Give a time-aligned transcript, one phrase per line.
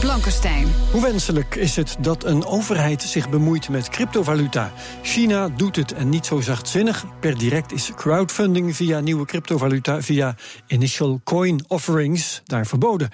[0.00, 0.66] Blankenstein.
[0.90, 4.72] Hoe wenselijk is het dat een overheid zich bemoeit met cryptovaluta?
[5.02, 7.04] China doet het en niet zo zachtzinnig.
[7.20, 10.34] Per direct is crowdfunding via nieuwe cryptovaluta, via
[10.66, 13.10] initial coin offerings, daar verboden.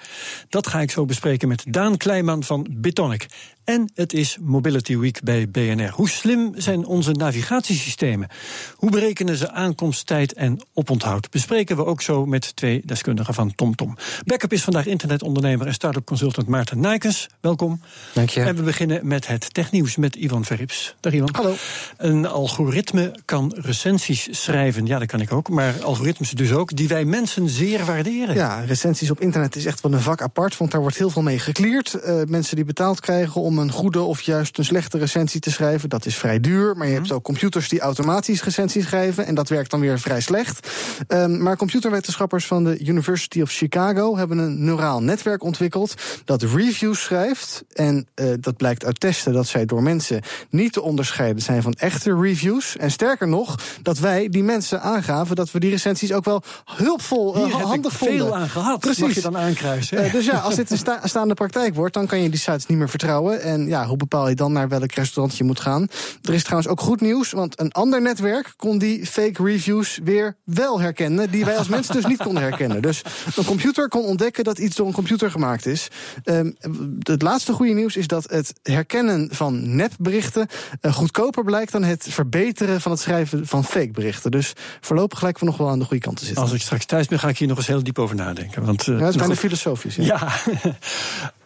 [0.49, 3.27] Dat ga ik zo bespreken met Daan Kleiman van Bitonic.
[3.69, 5.89] En het is Mobility Week bij BNR.
[5.89, 8.27] Hoe slim zijn onze navigatiesystemen?
[8.75, 11.29] Hoe berekenen ze aankomsttijd en oponthoud?
[11.29, 13.97] Bespreken we ook zo met twee deskundigen van TomTom.
[14.25, 17.27] Backup is vandaag internetondernemer en start-up consultant Maarten Nijkens.
[17.41, 17.81] Welkom.
[18.13, 18.41] Dank je.
[18.41, 20.95] En we beginnen met het technieuws met Ivan Verrips.
[20.99, 21.29] Dag Ivan.
[21.31, 21.55] Hallo.
[21.97, 26.87] Een algoritme kan recensies schrijven, ja dat kan ik ook, maar algoritmes dus ook, die
[26.87, 28.35] wij mensen zeer waarderen.
[28.35, 31.21] Ja, recensies op internet is echt wel een vak apart, want daar wordt heel veel
[31.21, 31.97] mee gekleerd.
[32.05, 35.89] Uh, mensen die betaald krijgen om een goede of juist een slechte recensie te schrijven,
[35.89, 36.75] dat is vrij duur.
[36.77, 40.21] Maar je hebt ook computers die automatisch recensies schrijven en dat werkt dan weer vrij
[40.21, 40.69] slecht.
[41.07, 45.93] Um, maar computerwetenschappers van de University of Chicago hebben een neuraal netwerk ontwikkeld
[46.25, 47.63] dat reviews schrijft.
[47.73, 51.73] En uh, dat blijkt uit testen dat zij door mensen niet te onderscheiden zijn van
[51.73, 52.77] echte reviews.
[52.77, 57.47] En sterker nog, dat wij die mensen aangaven dat we die recensies ook wel hulpvol,
[57.47, 58.17] uh, handig vonden.
[58.17, 58.99] veel aan gehad, Precies.
[58.99, 60.05] mag je dan aankruisen.
[60.05, 62.65] Uh, dus ja, als dit een sta staande praktijk wordt, dan kan je die sites
[62.65, 63.41] niet meer vertrouwen.
[63.41, 65.87] En ja, hoe bepaal je dan naar welk restaurant je moet gaan?
[66.21, 70.35] Er is trouwens ook goed nieuws, want een ander netwerk kon die fake reviews weer
[70.43, 72.81] wel herkennen, die wij als mensen dus niet konden herkennen.
[72.81, 73.01] Dus
[73.35, 75.87] een computer kon ontdekken dat iets door een computer gemaakt is.
[76.99, 80.47] Het laatste goede nieuws is dat het herkennen van nepberichten
[80.81, 84.31] uh, goedkoper blijkt dan het verbeteren van het schrijven van fake berichten.
[84.31, 86.43] Dus voorlopig lijken we nog wel aan de goede kant te zitten.
[86.43, 88.65] Als ik straks thuis ben, ga ik hier nog eens heel diep over nadenken.
[88.65, 89.43] Want, uh, ja, dat is bijna goed.
[89.43, 89.95] filosofisch.
[89.95, 90.05] Ja.
[90.05, 90.77] Ja.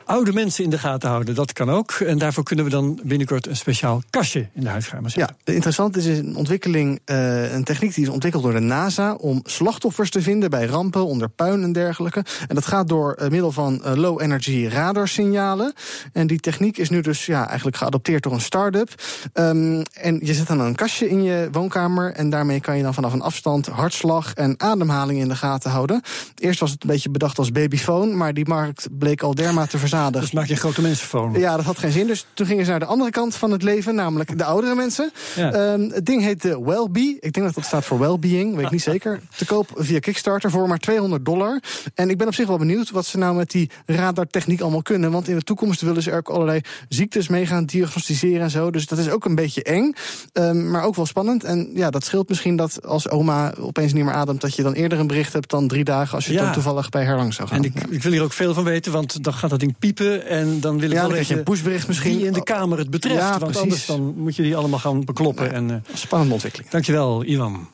[0.06, 1.92] Oude mensen in de gaten houden, dat kan ook.
[1.92, 5.36] En daarvoor kunnen we dan binnenkort een speciaal kastje in de huiskamer zetten.
[5.44, 9.42] Ja, interessant is een ontwikkeling, uh, een techniek die is ontwikkeld door de NASA om
[9.44, 12.26] slachtoffers te vinden bij rampen, onder puin en dergelijke.
[12.48, 15.74] En dat gaat door uh, middel van uh, low energy radarsignalen.
[16.14, 18.90] En die techniek is nu dus ja, eigenlijk geadopteerd door een start-up.
[19.34, 22.94] Um, en je zet dan een kastje in je woonkamer en daarmee kan je dan
[22.94, 26.02] vanaf een afstand hartslag en ademhaling in de gaten houden.
[26.38, 30.24] Eerst was het een beetje bedacht als babyfoon, maar die markt bleek al dermate verzadigd.
[30.26, 31.34] Dus maak je grote mensenfoon.
[31.34, 32.08] Ja, dat had geen zin.
[32.08, 35.12] Dus toen gingen ze naar de andere kant van het leven, namelijk de oudere mensen.
[35.36, 35.72] Ja.
[35.74, 37.18] Um, het ding heet de Wellbe.
[37.20, 39.20] Ik denk dat dat staat voor Wellbeing, weet ik niet zeker.
[39.36, 41.62] Te koop via Kickstarter voor maar 200 dollar.
[41.96, 45.12] En ik ben op zich wel benieuwd wat ze nou met die radartechniek allemaal kunnen.
[45.12, 48.72] Want in de toekomst willen ze er ook allerlei ziektes mee gaan diagnosticeren en zo.
[48.72, 49.94] Dus dat is ook een beetje eng,
[50.34, 51.44] um, maar ook wel spannend.
[51.44, 54.74] En ja, dat scheelt misschien dat als oma opeens niet meer ademt, dat je dan
[54.74, 56.44] eerder een bericht hebt dan drie dagen als je Ja.
[56.44, 57.58] dan toevallig bij haar langs zou gaan.
[57.58, 60.28] En ik, ik wil hier ook veel van weten, want dan gaat dat ding piepen.
[60.28, 62.18] En dan wil ik Ja, wel weten een pushbericht misschien.
[62.18, 63.16] wie in de Kamer het betreft.
[63.16, 63.62] Ja, want precies.
[63.62, 65.54] anders dan moet je die allemaal gaan bekloppen.
[65.54, 66.70] En, uh, Spannende ontwikkeling.
[66.70, 67.70] dankjewel, Ivan.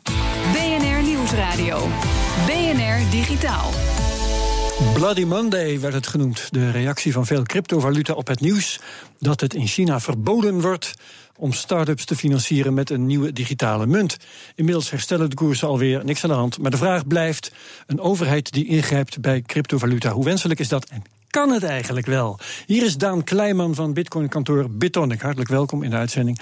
[0.53, 1.87] BNR Nieuwsradio.
[2.45, 3.69] BNR Digitaal.
[4.93, 6.47] Bloody Monday werd het genoemd.
[6.51, 8.79] De reactie van veel cryptovaluta op het nieuws
[9.19, 10.93] dat het in China verboden wordt
[11.37, 14.17] om start-ups te financieren met een nieuwe digitale munt.
[14.55, 16.57] Inmiddels herstellen de koersen alweer, niks aan de hand.
[16.59, 17.51] Maar de vraag blijft:
[17.87, 22.39] een overheid die ingrijpt bij cryptovaluta, hoe wenselijk is dat en kan het eigenlijk wel?
[22.65, 25.21] Hier is Daan Kleiman van Bitcoin-kantoor Bitonic.
[25.21, 26.39] Hartelijk welkom in de uitzending.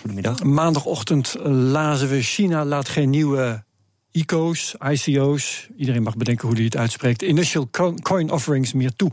[0.00, 0.42] Goedemiddag.
[0.42, 3.64] Maandagochtend lazen we: China laat geen nieuwe
[4.12, 7.68] ICO's, ICO's, iedereen mag bedenken hoe hij het uitspreekt, initial
[8.02, 9.10] coin offerings meer toe.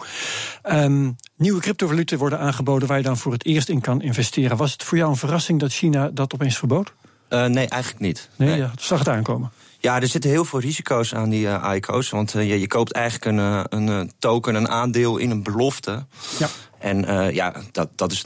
[0.64, 4.58] Um, nieuwe cryptovaluten worden aangeboden waar je dan voor het eerst in kan investeren.
[4.58, 6.94] Was het voor jou een verrassing dat China dat opeens verbood?
[7.30, 8.30] Uh, nee, eigenlijk niet.
[8.36, 9.52] Nee, Ja, zag het aankomen.
[9.82, 12.10] Ja, er zitten heel veel risico's aan die uh, ICO's.
[12.10, 16.06] Want uh, je, je, koopt eigenlijk een, een token, een aandeel in een belofte.
[16.40, 16.48] Ja.
[16.80, 18.26] En uh, ja, dat, dat is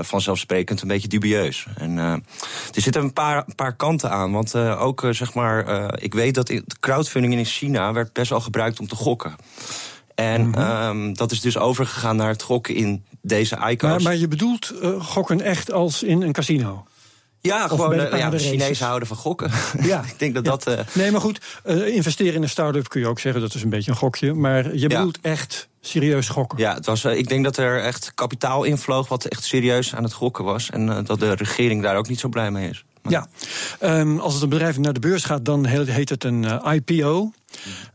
[0.00, 1.66] vanzelfsprekend een beetje dubieus.
[1.76, 2.22] En er
[2.72, 4.32] zitten een paar, een paar kanten aan.
[4.32, 8.88] Want ook, zeg maar, ik weet dat crowdfunding in China werd best wel gebruikt om
[8.88, 9.34] te gokken.
[10.14, 10.98] En mm -hmm.
[10.98, 13.90] um, dat is dus overgegaan naar het gokken in deze ICO's.
[13.90, 16.86] Maar, maar je bedoelt gokken echt als in een casino?
[17.46, 19.50] Ja, gewoon uh, ja, de Chinezen houden van gokken.
[19.82, 20.50] Ja, ik denk dat ja.
[20.50, 20.68] dat.
[20.68, 20.78] Uh...
[20.94, 23.68] Nee, maar goed, uh, investeren in een start-up kun je ook zeggen dat is een
[23.68, 24.34] beetje een gokje.
[24.34, 25.30] Maar je bedoelt ja.
[25.30, 26.58] echt serieus gokken.
[26.58, 30.12] Ja, het was, ik denk dat er echt kapitaal invloog wat echt serieus aan het
[30.12, 30.70] gokken was.
[30.70, 32.84] En dat de regering daar ook niet zo blij mee is.
[33.02, 33.12] Maar...
[33.12, 33.26] Ja,
[34.00, 37.32] um, als het een bedrijf naar de beurs gaat, dan heet het een IPO.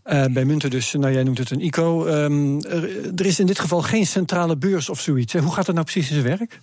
[0.06, 2.08] Uh, bij munten dus, nou jij noemt het een ICO.
[2.08, 5.34] Um, er, er, is in dit geval geen centrale beurs of zoiets.
[5.34, 6.60] Hoe gaat dat nou precies in zijn werk?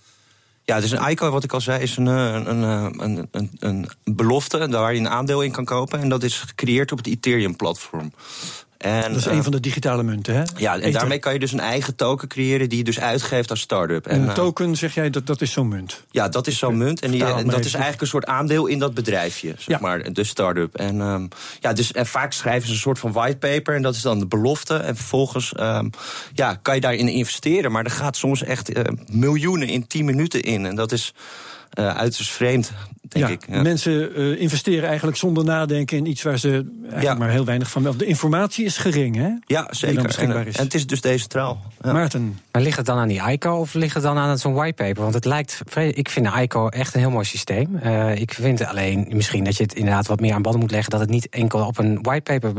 [0.67, 2.61] Ja, dus een ICO, wat ik al zei, is een, een,
[3.03, 5.99] een, een, een belofte waar je een aandeel in kan kopen.
[5.99, 8.11] En dat is gecreëerd op het Ethereum-platform.
[8.77, 10.43] En, dat is een van de digitale munten, hè?
[10.55, 13.59] Ja, en daarmee kan je dus een eigen token creëren die je dus uitgeeft als
[13.59, 14.07] start-up.
[14.07, 16.03] En, een token, zeg jij, dat, dat is zo'n munt?
[16.11, 17.01] Ja, dat is zo'n munt.
[17.01, 19.77] En, die, en dat is eigenlijk een soort aandeel in dat bedrijfje, zeg ja.
[19.81, 20.75] maar, de start-up.
[20.75, 21.27] En, um,
[21.59, 24.27] ja, dus, en vaak schrijven ze een soort van whitepaper en dat is dan de
[24.27, 24.75] belofte.
[24.75, 25.89] En vervolgens um,
[26.33, 27.71] ja, kan je daarin investeren.
[27.71, 30.65] Maar er gaat soms echt uh, miljoenen in 10 minuten in.
[30.65, 31.13] En dat is
[31.79, 32.71] uh, uiterst vreemd,
[33.01, 33.43] denk ja, ik.
[33.49, 33.61] Ja.
[33.61, 37.13] Mensen uh, investeren eigenlijk zonder nadenken in iets waar ze eigenlijk ja.
[37.13, 37.97] maar heel weinig van wel.
[37.97, 39.29] De informatie is gering, hè?
[39.45, 40.19] Ja, zeker.
[40.19, 41.61] En, en, het is dus decentraal.
[41.81, 41.91] Ja.
[41.91, 42.39] Maarten.
[42.51, 45.01] Maar ligt het dan aan die ICO of ligt het dan aan zo'n whitepaper?
[45.01, 47.79] Want het lijkt, ik vind de ICO echt een heel mooi systeem.
[47.83, 50.89] Uh, ik vind alleen misschien dat je het inderdaad wat meer aan banden moet leggen...
[50.89, 52.53] dat het niet enkel op een whitepaper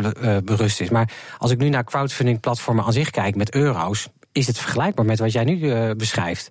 [0.45, 0.89] berust is.
[0.89, 4.09] Maar als ik nu naar crowdfunding platformen aan zich kijk met euro's...
[4.33, 6.51] is het vergelijkbaar met wat jij nu beschrijft?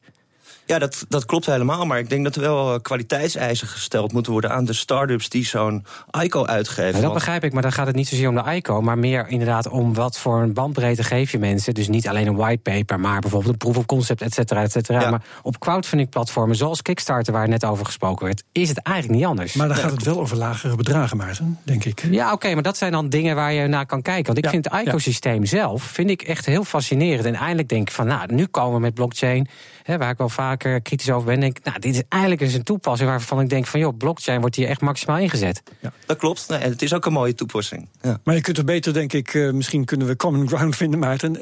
[0.68, 1.86] Ja, dat, dat klopt helemaal.
[1.86, 5.46] Maar ik denk dat er wel eh, kwaliteitseisen gesteld moeten worden aan de start-ups die
[5.46, 5.86] zo'n
[6.22, 6.96] ICO uitgeven.
[6.96, 9.28] Ja, dat begrijp ik, maar dan gaat het niet zozeer om de ICO, maar meer
[9.28, 11.74] inderdaad om wat voor een bandbreedte geef je mensen.
[11.74, 15.02] Dus niet alleen een whitepaper, maar bijvoorbeeld een proof of concept, et cetera, et cetera.
[15.02, 15.10] Ja.
[15.10, 19.28] Maar op crowdfunding platformen zoals Kickstarter, waar net over gesproken werd, is het eigenlijk niet
[19.28, 19.54] anders.
[19.54, 22.04] Maar dan gaat het wel over lagere bedragen, Maarten, denk ik.
[22.10, 24.26] Ja, oké, maar dat zijn dan dingen waar je naar kan kijken.
[24.26, 27.26] Want ik vind het ecosysteem zelf vind ik echt heel fascinerend.
[27.26, 29.48] En eindelijk denk ik van, nou, nu komen we met blockchain
[29.84, 32.54] hè, waar ik wel vaker kritisch over ben, denk ik, nou, dit is eigenlijk eens
[32.54, 35.64] een toepassing waarvan ik denk van, joh, blockchain wordt hier echt maximaal ingezet.
[35.80, 35.92] Ja.
[36.06, 36.46] Dat klopt.
[36.48, 37.88] Nee, het is ook een mooie toepassing.
[38.02, 38.20] Ja.
[38.24, 41.36] Maar je kunt er beter, denk ik, uh, misschien kunnen we common ground vinden, Maarten,
[41.36, 41.42] uh,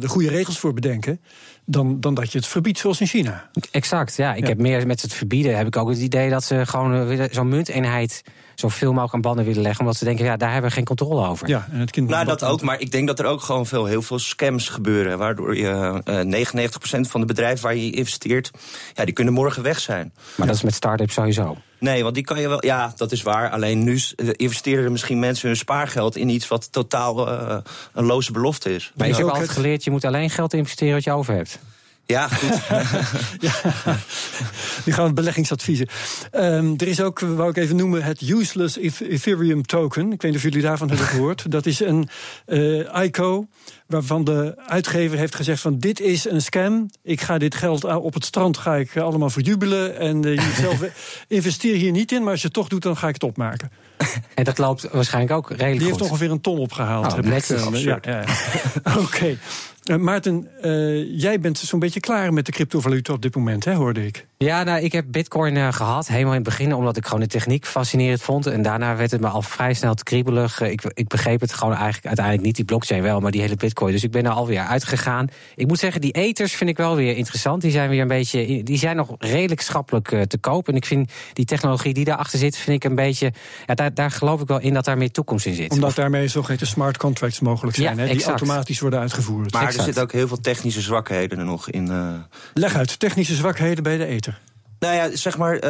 [0.00, 1.20] de goede regels voor bedenken.
[1.70, 3.50] Dan, dan dat je het verbiedt zoals in China.
[3.70, 4.34] Exact, ja.
[4.34, 7.24] Ik heb meer met het verbieden heb ik ook het idee dat ze gewoon uh,
[7.30, 8.22] zo'n munteenheid
[8.54, 9.80] zoveel mogelijk aan banden willen leggen.
[9.80, 11.48] Omdat ze denken, ja, daar hebben we geen controle over.
[11.48, 12.62] Ja, en het kind nou, dat ook.
[12.62, 15.18] Maar ik denk dat er ook gewoon veel, heel veel scams gebeuren.
[15.18, 16.46] Waardoor je uh,
[16.98, 18.50] 99% van de bedrijven waar je investeert,
[18.94, 20.12] ja, die kunnen morgen weg zijn.
[20.14, 20.46] Maar ja.
[20.46, 21.56] dat is met start-ups sowieso.
[21.78, 22.64] Nee, want die kan je wel.
[22.64, 23.50] Ja, dat is waar.
[23.50, 24.00] Alleen nu
[24.32, 27.56] investeren er misschien mensen hun spaargeld in iets wat totaal uh,
[27.92, 28.92] een loze belofte is.
[28.96, 31.58] Maar je hebt altijd geleerd, je moet alleen geld investeren wat je over hebt.
[32.12, 32.60] Ja, goed.
[33.48, 33.52] ja,
[34.84, 35.88] nu gaan we beleggingsadviezen.
[36.32, 40.12] Um, er is ook, wou ik even noemen, het Useless Ethereum Token.
[40.12, 41.50] Ik weet niet of jullie daarvan hebben gehoord.
[41.50, 42.08] Dat is een
[42.46, 43.46] uh, ICO
[43.86, 46.90] waarvan de uitgever heeft gezegd van dit is een scam.
[47.02, 49.98] Ik ga dit geld op het strand ga ik allemaal verjubelen.
[49.98, 50.82] En uh, je zelf
[51.28, 53.70] investeer hier niet in, maar als je het toch doet, dan ga ik het opmaken.
[54.34, 55.98] En dat loopt waarschijnlijk ook redelijk Die goed.
[55.98, 57.12] heeft ongeveer een ton opgehaald.
[57.12, 57.18] Oh.
[57.18, 58.24] Ik, uh, ja, ja.
[58.84, 58.98] Oké.
[58.98, 59.38] Okay.
[59.90, 63.74] Uh, Maarten, uh, jij bent zo'n beetje klaar met de cryptovaluta op dit moment, hè,
[63.74, 64.26] hoorde ik.
[64.38, 66.74] Ja, nou, ik heb bitcoin uh, gehad, helemaal in het begin...
[66.74, 68.46] omdat ik gewoon de techniek fascinerend vond.
[68.46, 70.60] En daarna werd het me al vrij snel te kriebelig.
[70.60, 73.20] ik, ik begreep het gewoon eigenlijk uiteindelijk niet, die blockchain wel...
[73.20, 73.92] maar die hele bitcoin.
[73.92, 75.28] Dus ik ben er alweer uitgegaan.
[75.54, 77.62] Ik moet zeggen, die ethers vind ik wel weer interessant.
[77.62, 80.68] Die zijn weer een beetje, die zijn nog redelijk schappelijk te koop.
[80.68, 83.32] En ik vind die technologie die daarachter zit, vind ik een beetje...
[83.66, 85.70] Ja, daar, daar geloof ik wel in dat daar meer toekomst in zit.
[85.70, 89.52] Omdat daarmee zogeheten smart contracts mogelijk zijn, ja, hè, die automatisch worden uitgevoerd.
[89.52, 91.90] Maar er zitten ook heel veel technische zwakheden er nog in.
[91.90, 92.14] Uh...
[92.54, 94.40] Leg uit, technische zwakheden bij de ether.
[94.78, 95.60] Nou ja, zeg maar, uh,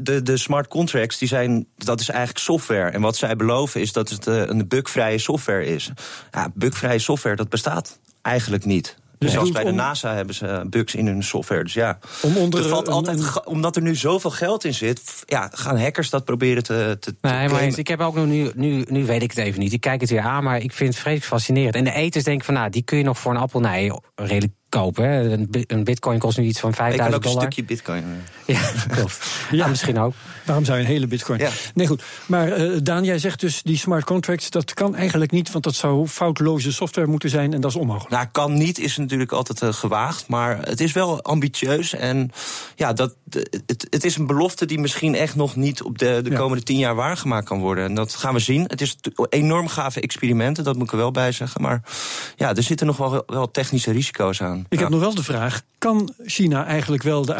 [0.00, 2.90] de, de smart contracts, die zijn, dat is eigenlijk software.
[2.90, 5.90] En wat zij beloven is dat het uh, een bugvrije software is.
[6.30, 8.96] Ja, bugvrije software, dat bestaat eigenlijk niet.
[9.22, 9.76] Dus Zelfs bij de om...
[9.76, 11.62] NASA hebben ze bugs in hun software.
[11.62, 13.46] Dus ja, om onder, er valt altijd, een...
[13.46, 16.96] omdat er nu zoveel geld in zit, ja, gaan hackers dat proberen te.
[17.00, 19.72] te nee, maar ik heb ook nog nu, nu, nu weet ik het even niet.
[19.72, 21.74] Ik kijk het weer aan, maar ik vind het vreselijk fascinerend.
[21.74, 23.92] En de eters denk ik van, nou, die kun je nog voor een appel nee,
[24.14, 25.04] redelijk kopen.
[25.66, 27.36] Een, bitcoin kost nu iets van 5000 dollar.
[27.36, 28.04] een stukje bitcoin.
[28.46, 28.60] Ja,
[28.94, 29.18] klopt.
[29.50, 30.14] ja, ja, misschien ook.
[30.52, 31.38] Waarom zou je een hele bitcoin?
[31.38, 31.50] Ja.
[31.74, 32.02] Nee, goed.
[32.26, 35.74] Maar uh, Daan, jij zegt dus die smart contracts, dat kan eigenlijk niet, want dat
[35.74, 38.10] zou foutloze software moeten zijn en dat is onmogelijk.
[38.10, 42.30] Nou, kan niet is natuurlijk altijd uh, gewaagd, maar het is wel ambitieus en
[42.76, 46.30] ja, dat, het, het is een belofte die misschien echt nog niet op de, de
[46.30, 46.36] ja.
[46.36, 47.84] komende tien jaar waargemaakt kan worden.
[47.84, 48.64] En dat gaan we zien.
[48.66, 48.96] Het is
[49.28, 51.82] enorm gave experimenten, dat moet ik er wel bij zeggen, maar
[52.36, 54.66] ja, er zitten nog wel, wel technische risico's aan.
[54.68, 54.80] Ik ja.
[54.80, 57.34] heb nog wel de vraag: kan China eigenlijk wel de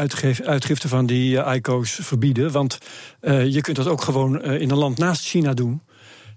[0.44, 2.52] uitgifte van die uh, ICO's verbieden?
[2.52, 2.78] Want
[3.52, 5.82] je kunt dat ook gewoon uh, in een land naast China doen.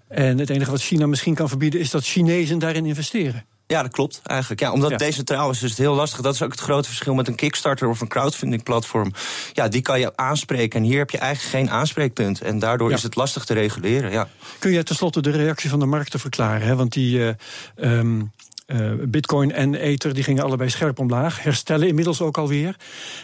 [0.07, 3.45] En het enige wat China misschien kan verbieden is dat Chinezen daarin investeren.
[3.67, 4.61] Ja, dat klopt eigenlijk.
[4.61, 4.97] Ja, omdat ja.
[4.97, 6.21] decentraal is, is het heel lastig.
[6.21, 9.11] Dat is ook het grote verschil met een Kickstarter of een crowdfunding platform.
[9.53, 10.79] Ja, die kan je aanspreken.
[10.79, 12.41] En hier heb je eigenlijk geen aanspreekpunt.
[12.41, 12.95] En daardoor ja.
[12.95, 14.11] is het lastig te reguleren.
[14.11, 14.27] Ja.
[14.59, 16.67] Kun jij tenslotte de reactie van de markt te verklaren?
[16.67, 16.75] Hè?
[16.75, 17.17] Want die.
[17.17, 17.29] Uh,
[17.75, 18.31] um
[18.65, 21.43] eh, Bitcoin en Ether die gingen allebei scherp omlaag.
[21.43, 22.75] Herstellen inmiddels ook alweer.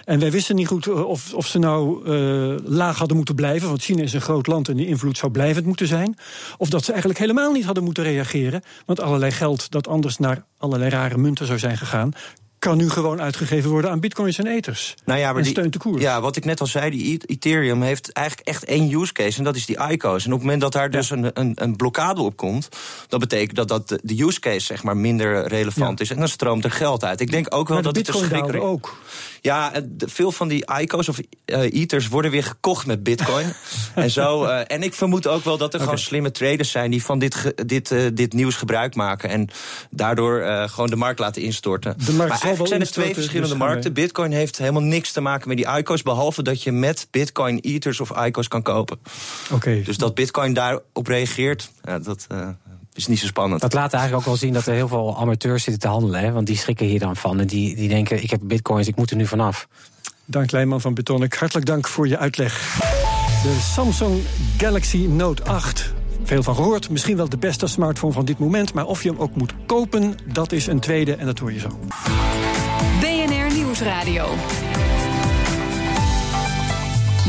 [0.05, 3.67] En wij wisten niet goed eh, of, of ze nou uh, laag hadden moeten blijven.
[3.67, 6.17] Want China is een groot land en die invloed zou blijvend moeten zijn.
[6.57, 8.61] Of dat ze eigenlijk helemaal niet hadden moeten reageren.
[8.85, 12.13] Want allerlei geld dat anders naar allerlei rare munten zou zijn gegaan
[12.61, 14.95] kan nu gewoon uitgegeven worden aan bitcoins en ethers.
[15.05, 16.01] Nou ja, maar en die, steunt de koers.
[16.01, 19.37] Ja, wat ik net al zei, die E- Ethereum heeft eigenlijk echt één use case...
[19.37, 20.25] en dat is die ICO's.
[20.25, 22.69] En op het moment dat daar dus een, een, een blokkade op komt...
[23.07, 26.03] dat betekent dat, dat de use case zeg maar, minder relevant Ja.
[26.03, 26.11] is.
[26.11, 27.21] En dan stroomt er geld uit.
[27.21, 28.61] Ik denk ook wel de dat het een schrik...
[28.61, 28.97] ook.
[29.41, 33.53] Ja, veel van die ICO's of eh Ethers worden weer gekocht met bitcoin.
[33.95, 36.91] en, zo, eh, en ik vermoed ook wel dat er gewoon slimme traders zijn...
[36.91, 39.29] die van dit, dit, eh, dit nieuws gebruik maken...
[39.29, 39.49] en
[39.89, 41.95] daardoor gewoon de markt laten instorten.
[42.05, 43.93] De markt eigenlijk zijn er twee instorten, verschillende dus markten.
[43.93, 46.01] Bitcoin heeft helemaal niks te maken met die ICO's...
[46.01, 48.99] behalve dat je met bitcoin Ethers of ICO's kan kopen.
[49.51, 49.81] Oké.
[49.81, 52.47] Dus dat bitcoin daarop reageert, ja, dat eh,
[52.93, 53.61] is niet zo spannend.
[53.61, 56.19] Dat laat eigenlijk ook wel zien dat er heel veel amateurs zitten te handelen.
[56.19, 56.31] Hè?
[56.31, 57.39] Want die schrikken hier dan van.
[57.39, 59.67] En die, die denken, ik heb bitcoins, ik moet er nu vanaf.
[60.25, 61.33] Dank Leijman van Betonic.
[61.33, 62.77] Hartelijk dank voor je uitleg.
[63.43, 64.21] De Samsung
[64.57, 65.93] Galaxy Note 8.
[66.31, 68.73] Veel van gehoord, misschien wel de beste smartphone van dit moment.
[68.73, 71.59] Maar of je hem ook moet kopen, dat is een tweede en dat hoor je
[71.59, 71.79] zo.
[72.99, 74.25] BNR Nieuwsradio.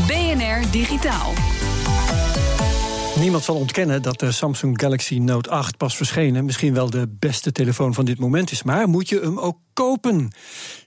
[0.07, 1.33] BNR Digitaal.
[3.19, 6.45] Niemand zal ontkennen dat de Samsung Galaxy Note 8 pas verschenen.
[6.45, 8.63] Misschien wel de beste telefoon van dit moment is.
[8.63, 10.31] Maar moet je hem ook kopen?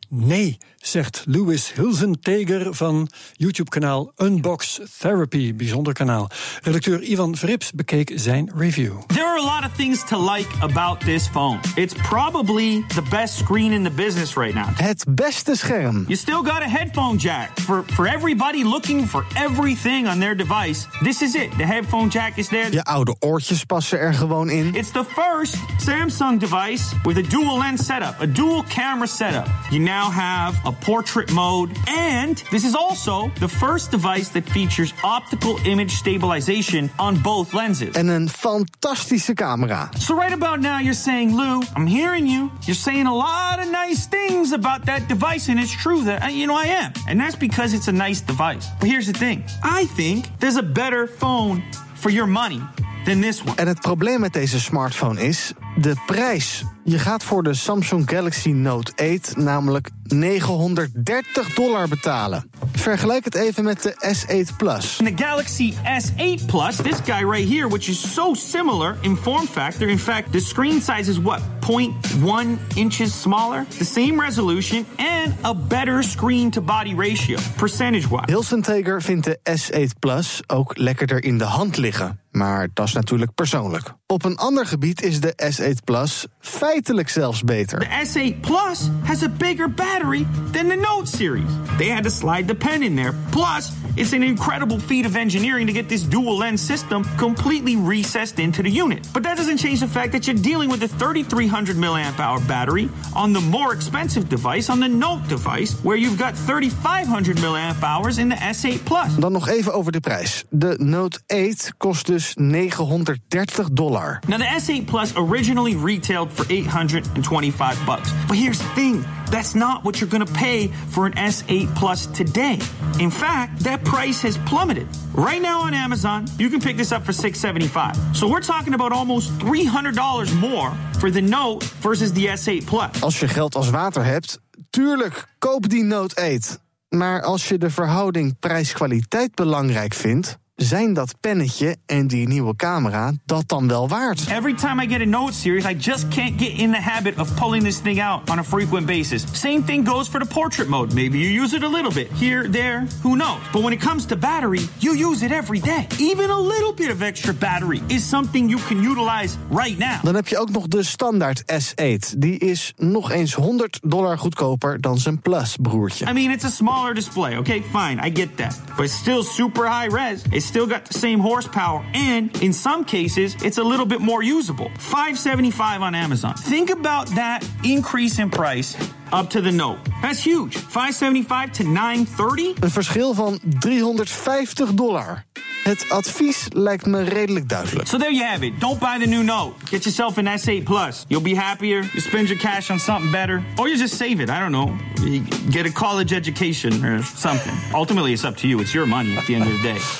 [0.08, 5.54] Nee, zegt Louis Hilzenteger van YouTube-kanaal Unbox Therapy.
[5.54, 6.30] Bijzonder kanaal.
[6.62, 9.06] Redacteur Ivan Verrips bekeek zijn review.
[9.06, 11.58] There are a lot of things to like about this phone.
[11.74, 14.68] It's probably the best screen in the business right now.
[14.76, 16.04] Het beste scherm.
[16.06, 17.60] You still got a headphone jack.
[17.60, 21.50] For, for everybody looking for everything on their device, this is it.
[21.56, 22.72] The headphone jack is there.
[22.72, 24.74] Je oude oortjes passen er gewoon in.
[24.74, 29.48] It's the first Samsung device with a dual lens setup, a dual camera setup.
[29.70, 34.92] You now have a portrait mode, and this is also the first device that features
[35.02, 37.94] optical image stabilization on both lenses.
[37.94, 39.88] En een fantastische camera.
[39.98, 42.50] So right about now, you're saying, Lou, I'm hearing you.
[42.66, 46.28] You're saying a lot of nice things about that device, and it's true that uh,
[46.28, 48.68] you know I am, and that's because it's a nice device.
[48.80, 51.62] But here's the thing: I think there's a better phone
[51.94, 52.60] for your money
[53.06, 53.54] than this one.
[53.56, 56.64] En het probleem met deze smartphone is de prijs.
[56.84, 62.50] Je gaat voor de Samsung Galaxy Note 8 namelijk 930 dollar betalen.
[62.72, 64.98] Vergelijk het even met de S8 Plus.
[64.98, 69.46] And the Galaxy S8 Plus, this guy right here, which is so similar in form
[69.46, 69.88] factor.
[69.88, 73.66] In fact, the screen size is what, 0.1 inches smaller?
[73.78, 78.24] The same resolution and a better screen to body ratio, percentage wise.
[78.26, 82.20] Hilson Teger vindt de S8 Plus ook lekkerder in de hand liggen.
[82.30, 83.92] Maar dat is natuurlijk persoonlijk.
[84.06, 87.78] Op een ander gebied is de S8 Plus feitelijk zelfs beter.
[87.78, 91.50] The S8 Plus has a bigger battery than the Note series.
[91.78, 93.14] They had to slide the pen in there.
[93.30, 98.38] Plus, it's an incredible feat of engineering to get this dual lens system completely recessed
[98.38, 99.08] into the unit.
[99.12, 102.88] But that doesn't change the fact that you're dealing with a 3300 milliamp hour battery
[103.14, 108.18] on the more expensive device, on the Note device, where you've got 3500 milliamp hours
[108.18, 109.14] in the S8 Plus.
[109.16, 110.44] Dan nog even over de prijs.
[110.50, 114.18] De Note 8 kost dus 930 dollar.
[114.28, 118.12] Now the S8 Plus originally retailed for 825 bucks.
[118.26, 122.06] But here's the thing, that's not what you're going to pay for an S8 Plus
[122.06, 122.58] today.
[122.98, 124.86] In fact, that price has plummeted.
[125.14, 128.16] Right now on Amazon, you can pick this up for 675.
[128.16, 133.00] So we're talking about almost $300 more for the Note versus the S8 Plus.
[133.00, 134.38] Als je geld als water hebt,
[134.70, 136.58] tuurlijk, koop die Note 8.
[136.88, 143.12] Maar als je de verhouding prijs-kwaliteit belangrijk vindt, zijn dat pennetje en die nieuwe camera
[143.24, 144.26] dat dan wel waard?
[144.28, 147.34] Every time I get a Note series, I just can't get in the habit of
[147.34, 149.24] pulling this thing out on a frequent basis.
[149.32, 150.94] Same thing goes for the portrait mode.
[150.94, 153.38] Maybe you use it a little bit here, there, who knows?
[153.52, 155.86] But when it comes to battery, you use it every day.
[155.98, 160.02] Even a little bit of extra battery is something you can utilize right now.
[160.02, 162.18] Dan heb je ook nog de standaard S8.
[162.18, 166.06] Die is nog eens 100 dollar goedkoper dan zijn Plus broertje.
[166.06, 167.62] I mean, it's a smaller display, okay?
[167.62, 168.60] Fine, I get that.
[168.76, 170.22] But still super high res.
[170.30, 171.84] It's still got the same horsepower.
[171.94, 174.70] And in some cases, it's a little bit more usable.
[174.78, 176.34] 575 on Amazon.
[176.34, 178.76] Think about that increase in price
[179.12, 179.78] up to the Note.
[180.02, 180.56] That's huge.
[180.56, 182.54] 575 to 930?
[182.60, 185.24] Een verschil van 350 dollar.
[185.66, 187.88] Het advies lijkt me redelijk duidelijk.
[187.88, 188.60] So there you have it.
[188.60, 189.54] Don't buy the new Note.
[189.64, 191.04] Get yourself an S8 Plus.
[191.08, 191.82] You'll be happier.
[191.82, 193.42] You spend your cash on something better.
[193.56, 194.30] Or you just save it.
[194.30, 194.76] I don't know.
[195.08, 197.52] You Get a college education or something.
[197.74, 198.60] Ultimately, it's up to you.
[198.60, 199.80] It's your money at the end of the day.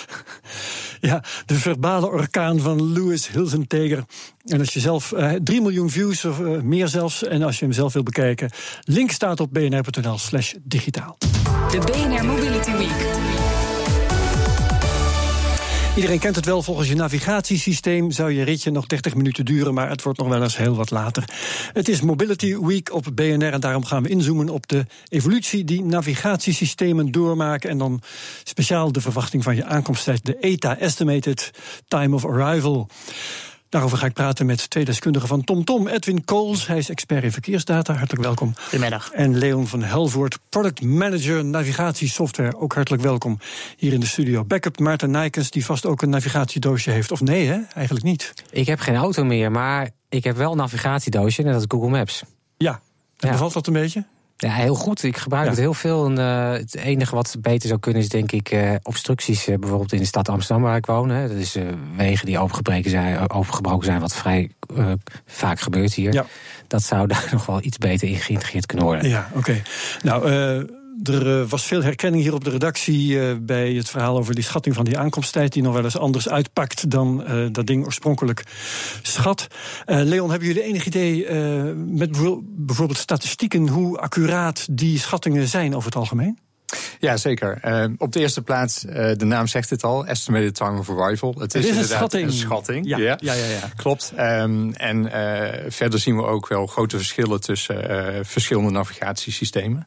[1.01, 4.05] Ja, de verbale orkaan van Louis Hilsenteger.
[4.45, 7.65] En als je zelf eh, 3 miljoen views of eh, meer zelfs, en als je
[7.65, 8.51] hem zelf wil bekijken,
[8.85, 11.17] link staat op bnr.nl/slash digitaal.
[11.71, 13.46] De BNR Mobility Week.
[15.97, 19.89] Iedereen kent het wel, volgens je navigatiesysteem zou je ritje nog 30 minuten duren, maar
[19.89, 21.25] het wordt nog wel eens heel wat later.
[21.73, 25.85] Het is Mobility Week op BNR en daarom gaan we inzoomen op de evolutie die
[25.85, 28.01] navigatiesystemen doormaken en dan
[28.45, 31.51] speciaal de verwachting van je aankomsttijd, de ETA, Estimated
[31.89, 32.89] Time of Arrival.
[33.69, 35.89] Daarover ga ik praten met twee deskundigen van TomTom.
[35.89, 37.95] Edwin Kools, hij is expert in verkeersdata.
[37.95, 38.55] Hartelijk welkom.
[38.63, 39.11] Goedemiddag.
[39.11, 42.57] En Leon van Helvoort, product manager navigatiesoftware.
[42.59, 43.39] Ook hartelijk welkom
[43.77, 44.45] hier in de studio.
[44.45, 47.11] Backup Maarten Nijkens, die vast ook een navigatiedoosje heeft.
[47.13, 47.59] Of nee, hè?
[47.75, 48.33] Eigenlijk niet.
[48.51, 51.91] Ik heb geen auto meer, maar ik heb wel een navigatiedoosje en dat is Google
[51.91, 52.23] Maps.
[52.57, 53.31] Ja, en Ja.
[53.31, 54.05] bevalt dat een beetje?
[54.37, 55.03] Ja, heel goed.
[55.03, 55.51] Ik gebruik Ja.
[55.51, 56.07] het heel veel.
[56.07, 59.47] En, eh, het enige wat beter zou kunnen is denk ik eh, obstructies.
[59.47, 61.09] eh, bijvoorbeeld in de stad Amsterdam waar ik woon.
[61.09, 61.29] Hè.
[61.29, 61.57] Dat is
[61.97, 64.51] wegen die opengebroken zijn, opengebroken zijn, wat vrij
[65.27, 66.13] vaak gebeurt hier.
[66.13, 66.25] Ja.
[66.67, 69.09] Dat zou daar nog wel iets beter in geïntegreerd kunnen worden.
[69.09, 69.63] Ja, oké.
[70.03, 70.29] Nou,
[71.03, 74.45] er eh, was veel herkenning hier op de redactie eh, bij het verhaal over die
[74.45, 78.45] schatting van die aankomsttijd, die nog wel eens anders uitpakt dan eh, dat ding oorspronkelijk
[79.03, 79.47] schat.
[79.87, 81.31] Leon, hebben jullie enig idee
[81.75, 82.11] met
[82.43, 86.39] bijvoorbeeld statistieken hoe accuraat die schattingen zijn over het algemeen?
[87.01, 87.59] Ja, zeker.
[87.61, 91.35] Eh, op de eerste plaats, eh, de naam zegt het al, estimated time of arrival.
[91.39, 92.27] Het is, is een schatting.
[92.27, 92.87] een schatting.
[92.87, 93.71] Ja, ja, ja, ja.
[93.77, 94.13] Klopt.
[94.17, 97.77] Ehm, en eh, verder zien we ook wel grote verschillen tussen
[98.27, 99.87] verschillende navigatiesystemen.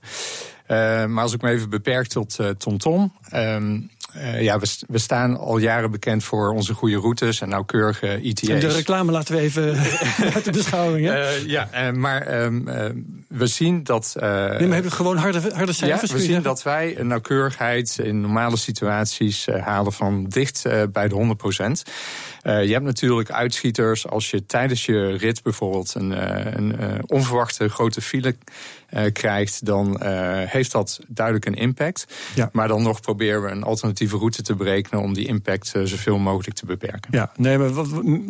[1.08, 3.14] Maar als ik me even beperk tot TomTom.
[3.30, 3.80] ehm,
[4.14, 8.08] eh, ja, we, st- we staan al jaren bekend voor onze goede routes en nauwkeurige
[8.08, 8.62] E ETA's.
[8.62, 9.76] De reclame laten we even
[10.36, 11.08] uit de beschouwing.
[11.08, 11.30] Hè?
[11.46, 12.86] Ja, maar ehm, eh,
[13.30, 14.16] we zien dat.
[14.18, 16.02] eh, nee, maar hebben we gewoon harde, harde cijfers?
[16.02, 16.44] ja, we zien zeggen?
[16.44, 21.38] dat wij een nauwkeurigheid in normale situaties eh, halen van dicht eh, bij de 100
[21.38, 21.84] procent.
[22.44, 26.12] je hebt natuurlijk uitschieters als je tijdens je rit bijvoorbeeld een,
[26.58, 28.36] een onverwachte grote file
[29.13, 30.12] krijgt, dan eh,
[30.46, 32.05] heeft dat duidelijk een impact.
[32.36, 32.50] Ja.
[32.51, 36.17] Maar dan nog proberen we een alternatieve route te berekenen om die impact eh, zoveel
[36.17, 37.10] mogelijk te beperken.
[37.12, 37.88] Ja, nee, maar wat,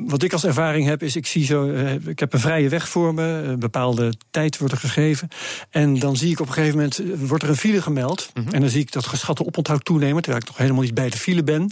[0.08, 2.90] wat ik als ervaring heb, is ik zie zo, eh, ik heb een vrije weg
[2.90, 5.28] voor me, een bepaalde tijd wordt er gegeven.
[5.70, 8.32] En dan zie ik op een gegeven moment, eh, wordt er een file gemeld.
[8.52, 11.18] En dan zie ik dat geschatte oponthoud toenemen, terwijl ik nog helemaal niet bij de
[11.18, 11.72] file ben.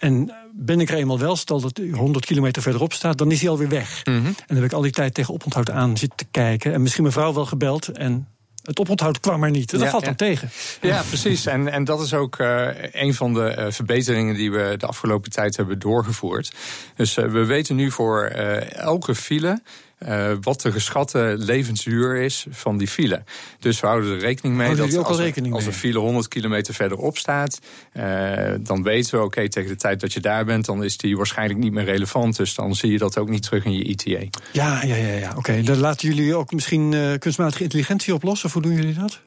[0.00, 3.40] En ben ik er eenmaal wel, stel dat hij 100 kilometer verderop staat, dan is
[3.40, 4.00] hij alweer weg.
[4.04, 6.72] En dan heb ik al die tijd tegen oponthoud aan zitten te kijken.
[6.72, 8.28] En misschien mevrouw wel gebeld en
[8.62, 9.70] het oponthoud kwam er niet.
[9.70, 10.08] Dat Ja, valt ja.
[10.08, 10.50] dan tegen.
[10.80, 11.46] Ja, precies.
[11.46, 15.30] En, en dat is ook eh, een van de eh, verbeteringen die we de afgelopen
[15.30, 16.52] tijd hebben doorgevoerd.
[16.96, 19.62] Dus eh, we weten nu voor elke file.
[20.00, 23.22] Eh, wat de geschatte levensduur is van die file.
[23.58, 25.98] Dus we houden er rekening mee Houden dat als, al er- rekening als een file
[25.98, 27.58] 100 kilometer verderop staat,
[27.92, 31.16] eh, dan weten we, oké, tegen de tijd dat je daar bent, dan is die
[31.16, 32.36] waarschijnlijk niet meer relevant.
[32.36, 34.38] Dus dan zie je dat ook niet terug in je ETA.
[34.52, 35.32] Ja, ja, ja, ja.
[35.36, 35.62] oké.
[35.62, 39.20] Dan laten jullie ook misschien eh, kunstmatige intelligentie oplossen, of hoe doen jullie dat?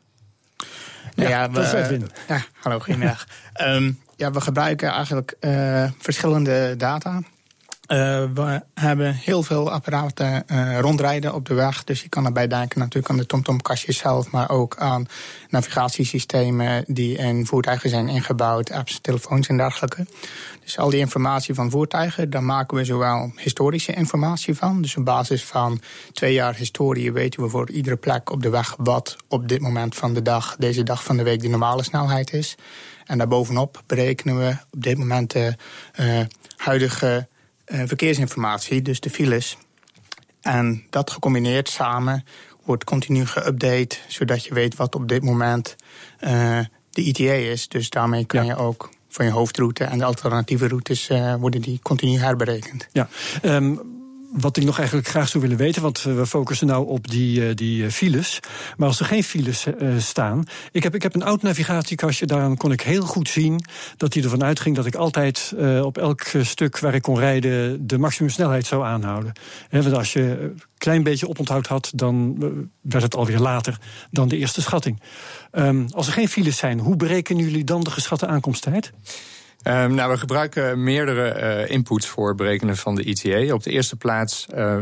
[1.15, 3.27] Nou Ja, ja, dat is we, ja, hallo, goedemiddag.
[3.53, 7.21] Ehm, ja, we gebruiken eigenlijk eh, verschillende data.
[7.83, 11.83] Eh, we hebben heel veel apparaten eh, rondrijden op de weg.
[11.83, 14.31] Dus je kan erbij denken natuurlijk aan de TomTom-kastjes zelf...
[14.31, 15.05] maar ook aan
[15.49, 18.71] navigatiesystemen die in voertuigen zijn ingebouwd...
[18.71, 20.05] apps, telefoons en dergelijke.
[20.63, 24.81] Dus al die informatie van voertuigen, daar maken we zowel historische informatie van.
[24.81, 28.75] Dus op basis van twee jaar historie weten we voor iedere plek op de weg
[28.77, 32.33] wat op dit moment van de dag, deze dag van de week, de normale snelheid
[32.33, 32.55] is.
[33.05, 35.55] En daarbovenop berekenen we op dit moment de
[35.93, 36.19] eh,
[36.57, 37.27] huidige
[37.65, 39.57] verkeersinformatie, dus de files.
[40.41, 42.25] En dat gecombineerd samen
[42.63, 45.75] wordt continu geüpdate, zodat je weet wat op dit moment
[46.19, 47.67] eh, de ETA is.
[47.67, 51.79] Dus daarmee kan je ook van je hoofdroute en de alternatieve routes eh, worden die
[51.81, 52.87] continu herberekend.
[52.91, 53.09] Ja,
[53.41, 53.75] ehm,
[54.33, 57.55] wat ik nog eigenlijk graag zou willen weten, want we focussen nou op die, eh,
[57.55, 58.39] die eh, files.
[58.77, 60.43] Maar als er geen files eh, staan.
[60.71, 63.63] Ik heb, ik heb een oud navigatiekastje, daaraan kon ik heel goed zien
[63.97, 67.97] dat hij ervan uitging dat ik altijd op elk stuk waar ik kon rijden de
[67.97, 69.33] maximumsnelheid zou aanhouden.
[69.69, 72.37] Hè, want als je een klein beetje oponthoud had, dan
[72.81, 73.77] werd het alweer later
[74.11, 75.01] dan de eerste schatting.
[75.51, 78.91] Ehm, als er geen files zijn, hoe berekenen jullie dan de geschatte aankomsttijd?
[79.67, 83.53] Um, nou, we gebruiken meerdere uh, inputs voor het berekenen van de ETA.
[83.53, 84.77] Op de eerste plaats uh,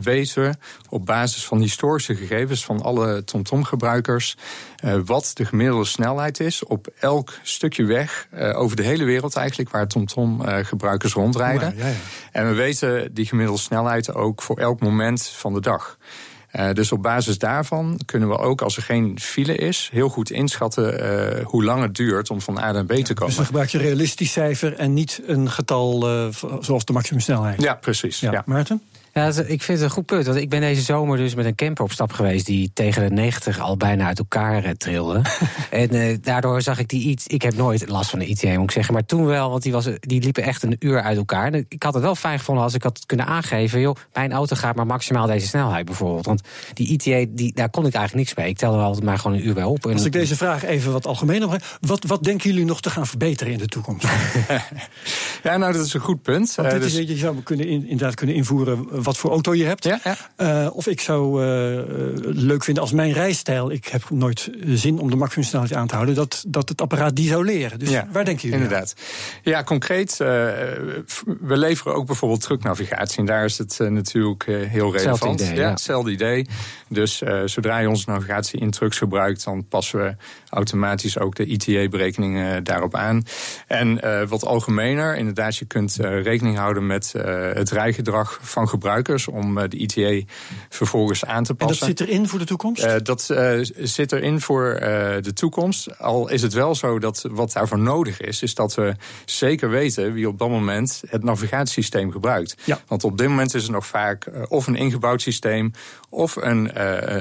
[0.00, 0.54] weten we
[0.88, 4.36] op basis van historische gegevens van alle TomTom-gebruikers
[4.84, 9.70] uh, wat de gemiddelde snelheid is op elk stukje weg over de hele wereld eigenlijk
[9.70, 11.74] waar TomTom-gebruikers rondrijden.
[11.76, 11.92] Ja, ja.
[12.32, 15.98] En we weten die gemiddelde snelheid ook voor elk moment van de dag.
[16.58, 20.30] Uh, dus op basis daarvan kunnen we ook, als er geen file is, heel goed
[20.30, 21.04] inschatten
[21.38, 23.26] uh, hoe lang het duurt om van A naar B te komen.
[23.26, 26.26] Dus dan gebruik je een realistisch cijfer en niet een getal uh,
[26.60, 27.62] zoals de maximumsnelheid.
[27.62, 28.20] Ja, precies.
[28.20, 28.32] Ja.
[28.32, 28.42] Ja.
[28.46, 28.82] Maarten?
[29.16, 30.26] Ja, ik vind het een goed punt.
[30.26, 32.46] Want ik ben deze zomer dus met een camper op stap geweest...
[32.46, 35.22] die tegen de 90 al bijna uit elkaar uh, trilde.
[35.70, 37.26] en uh, daardoor zag ik die iets...
[37.26, 38.94] Ik heb nooit last van de ITA, moet ik zeggen.
[38.94, 41.52] Maar toen wel, want die, was, die liepen echt een uur uit elkaar.
[41.52, 43.80] En ik had het wel fijn gevonden als ik had kunnen aangeven...
[43.80, 46.26] joh, mijn auto gaat maar maximaal deze snelheid bijvoorbeeld.
[46.26, 46.40] Want
[46.74, 48.48] die ITA, die, daar kon ik eigenlijk niks mee.
[48.48, 49.86] Ik telde er altijd maar gewoon een uur bij op.
[49.86, 51.78] En als ik deze vraag even wat algemener mag...
[51.80, 54.06] Wat, wat denken jullie nog te gaan verbeteren in de toekomst?
[55.42, 56.54] ja, nou, dat is een goed punt.
[56.54, 56.94] Want dit dus...
[56.94, 59.84] is, je zou kunnen in, inderdaad kunnen invoeren wat voor auto je hebt.
[59.84, 60.16] Ja, ja.
[60.64, 61.82] Uh, of ik zou uh,
[62.22, 63.70] leuk vinden als mijn rijstijl...
[63.70, 66.14] ik heb nooit zin om de maximumsnelheid aan te houden...
[66.14, 67.78] dat, dat het apparaat die zou leren.
[67.78, 68.94] Dus ja, waar denken jullie Inderdaad.
[68.96, 69.04] Aan?
[69.42, 70.18] Ja, concreet, uh,
[71.40, 73.18] we leveren ook bijvoorbeeld trucknavigatie.
[73.18, 75.40] En daar is het natuurlijk heel relevant.
[75.40, 75.70] Idee, ja, ja.
[75.70, 76.46] hetzelfde idee.
[76.88, 79.44] Dus zodra je onze navigatie in trucks gebruikt...
[79.44, 80.16] dan passen we
[80.48, 83.24] automatisch ook de ITA-berekeningen daarop aan.
[83.66, 86.86] En wat algemener, inderdaad, je kunt rekening houden...
[86.86, 87.14] met
[87.54, 88.94] het rijgedrag van gebruikers...
[89.28, 90.26] om de ITA
[90.68, 91.86] vervolgens aan te passen.
[91.86, 92.84] En dat zit erin voor de toekomst?
[92.84, 94.80] Uh, dat uh, zit erin voor uh,
[95.20, 95.98] de toekomst.
[95.98, 100.12] Al is het wel zo dat wat daarvoor nodig is, is dat we zeker weten
[100.12, 102.56] wie op dat moment het navigatiesysteem gebruikt.
[102.64, 102.80] Ja.
[102.86, 105.72] Want op dit moment is het nog vaak of een ingebouwd systeem
[106.08, 106.70] of een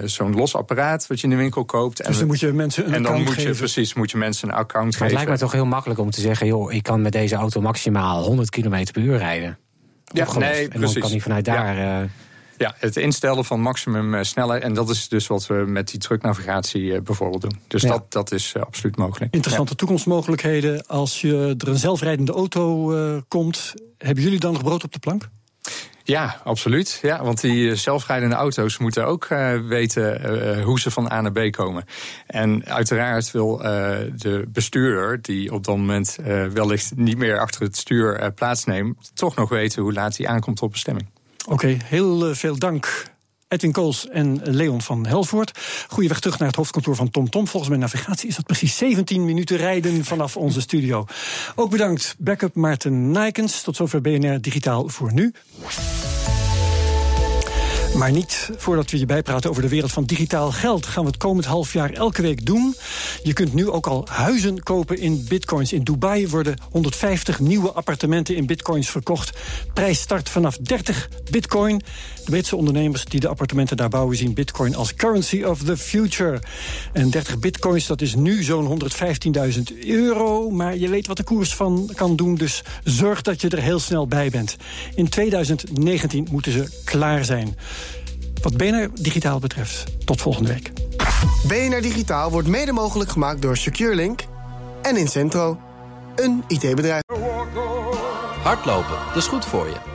[0.09, 2.05] zo'n los apparaat wat je in de winkel koopt.
[2.05, 3.57] Dus dan moet je mensen een en dan account moet je geven.
[3.57, 5.05] precies moet je mensen een account maar geven.
[5.05, 6.47] het lijkt mij toch heel makkelijk om te zeggen...
[6.47, 9.57] joh, ik kan met deze auto maximaal 100 km per uur rijden.
[10.15, 10.51] Ja, Opgelost.
[10.51, 11.01] nee, en dan precies.
[11.01, 11.75] kan hij vanuit daar...
[11.77, 12.01] Ja.
[12.01, 12.09] Uh,
[12.57, 14.63] ja, het instellen van maximum uh, snelheid.
[14.63, 17.59] En dat is dus wat we met die trucknavigatie uh, bijvoorbeeld doen.
[17.67, 17.89] Dus Ja.
[17.89, 19.33] dat, dat is uh, absoluut mogelijk.
[19.33, 20.87] Interessante toekomstmogelijkheden.
[20.87, 24.99] Als je er een zelfrijdende auto uh, komt, hebben jullie dan nog brood op de
[24.99, 25.27] plank?
[26.07, 26.99] Ja, absoluut.
[27.01, 31.21] Ja, want die uh, zelfrijdende auto's moeten ook uh, weten uh, hoe ze van A
[31.21, 31.85] naar B komen.
[32.27, 36.17] En uiteraard wil de bestuurder, die op dat moment
[36.53, 40.71] wellicht niet meer achter het stuur plaatsneemt, toch nog weten hoe laat hij aankomt op
[40.71, 41.07] bestemming.
[41.47, 43.03] Oké, heel veel dank.
[43.47, 45.59] Edwin Kools en Leon van Helvoort.
[45.87, 47.29] Goeie terug naar het hoofdkantoor van TomTom.
[47.29, 47.47] Tom.
[47.47, 51.05] Volgens mijn navigatie is dat precies 17 minuten rijden vanaf onze studio.
[51.55, 53.61] Ook bedankt backup Maarten Nijkens.
[53.61, 55.33] Tot zover BNR Digitaal voor nu.
[57.97, 60.85] Maar niet voordat we je bijpraten over de wereld van digitaal geld.
[60.85, 62.75] Gaan we het komend half jaar elke week doen.
[63.23, 65.73] Je kunt nu ook al huizen kopen in bitcoins.
[65.73, 69.37] In Dubai worden 150 nieuwe appartementen in bitcoins verkocht.
[69.73, 71.81] Prijs start vanaf 30 bitcoin.
[72.25, 74.17] De Britse ondernemers die de appartementen daar bouwen...
[74.17, 76.39] zien bitcoin als currency of the future.
[76.93, 78.79] En 30 bitcoins, dat is nu zo'n
[79.55, 80.49] 115.000 euro.
[80.49, 83.79] Maar je weet wat de koers van kan doen, dus zorg dat je er heel
[83.79, 84.55] snel bij bent.
[84.95, 87.57] In 2019 moeten ze klaar zijn.
[88.41, 90.71] Wat BNR Digitaal betreft, tot volgende week.
[91.47, 94.23] BNR Digitaal wordt mede mogelijk gemaakt door SecureLink
[94.81, 95.59] en Incentro,
[96.15, 97.01] een IT-bedrijf.
[98.43, 99.94] Hardlopen, dat is goed voor je.